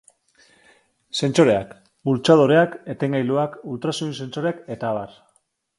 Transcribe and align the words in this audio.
Sentsoreak: 1.19 1.75
pultsadoreak, 2.09 2.75
etengailuak, 2.95 3.61
ultrasoinu 3.75 4.21
sentsoreak 4.23 4.67
eta 4.77 4.93
abar. 4.95 5.21